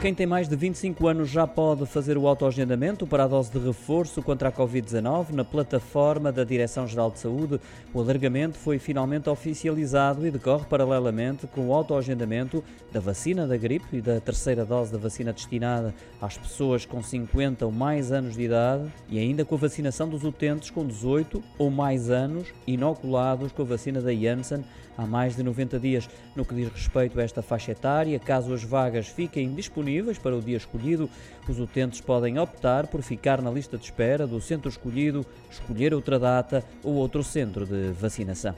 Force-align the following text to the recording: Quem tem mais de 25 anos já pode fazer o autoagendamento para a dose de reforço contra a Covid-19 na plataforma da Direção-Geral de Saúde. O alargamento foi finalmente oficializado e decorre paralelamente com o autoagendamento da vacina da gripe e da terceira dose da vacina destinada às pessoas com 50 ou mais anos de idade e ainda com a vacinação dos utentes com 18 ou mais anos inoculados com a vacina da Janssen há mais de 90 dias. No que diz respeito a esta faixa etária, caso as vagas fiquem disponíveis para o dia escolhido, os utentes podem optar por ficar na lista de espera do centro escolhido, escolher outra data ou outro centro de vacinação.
Quem 0.00 0.14
tem 0.14 0.26
mais 0.26 0.48
de 0.48 0.54
25 0.54 1.08
anos 1.08 1.28
já 1.28 1.44
pode 1.44 1.84
fazer 1.84 2.16
o 2.16 2.28
autoagendamento 2.28 3.04
para 3.04 3.24
a 3.24 3.26
dose 3.26 3.50
de 3.50 3.58
reforço 3.58 4.22
contra 4.22 4.48
a 4.48 4.52
Covid-19 4.52 5.30
na 5.32 5.44
plataforma 5.44 6.30
da 6.30 6.44
Direção-Geral 6.44 7.10
de 7.10 7.18
Saúde. 7.18 7.60
O 7.92 8.00
alargamento 8.00 8.56
foi 8.56 8.78
finalmente 8.78 9.28
oficializado 9.28 10.24
e 10.24 10.30
decorre 10.30 10.66
paralelamente 10.66 11.48
com 11.48 11.66
o 11.66 11.74
autoagendamento 11.74 12.62
da 12.92 13.00
vacina 13.00 13.44
da 13.44 13.56
gripe 13.56 13.96
e 13.96 14.00
da 14.00 14.20
terceira 14.20 14.64
dose 14.64 14.92
da 14.92 14.98
vacina 14.98 15.32
destinada 15.32 15.92
às 16.22 16.38
pessoas 16.38 16.86
com 16.86 17.02
50 17.02 17.66
ou 17.66 17.72
mais 17.72 18.12
anos 18.12 18.36
de 18.36 18.42
idade 18.42 18.84
e 19.08 19.18
ainda 19.18 19.44
com 19.44 19.56
a 19.56 19.58
vacinação 19.58 20.08
dos 20.08 20.22
utentes 20.22 20.70
com 20.70 20.86
18 20.86 21.42
ou 21.58 21.72
mais 21.72 22.08
anos 22.08 22.46
inoculados 22.68 23.50
com 23.50 23.62
a 23.62 23.66
vacina 23.66 24.00
da 24.00 24.14
Janssen 24.14 24.62
há 24.96 25.04
mais 25.04 25.34
de 25.34 25.42
90 25.42 25.78
dias. 25.80 26.08
No 26.36 26.44
que 26.44 26.54
diz 26.54 26.68
respeito 26.68 27.18
a 27.18 27.22
esta 27.24 27.42
faixa 27.42 27.72
etária, 27.72 28.18
caso 28.20 28.54
as 28.54 28.62
vagas 28.62 29.08
fiquem 29.08 29.52
disponíveis 29.54 29.87
para 30.18 30.36
o 30.36 30.40
dia 30.40 30.56
escolhido, 30.56 31.08
os 31.48 31.58
utentes 31.58 32.00
podem 32.00 32.38
optar 32.38 32.86
por 32.86 33.02
ficar 33.02 33.40
na 33.40 33.50
lista 33.50 33.76
de 33.78 33.84
espera 33.84 34.26
do 34.26 34.40
centro 34.40 34.68
escolhido, 34.68 35.24
escolher 35.50 35.94
outra 35.94 36.18
data 36.18 36.64
ou 36.82 36.94
outro 36.94 37.22
centro 37.22 37.66
de 37.66 37.90
vacinação. 37.92 38.54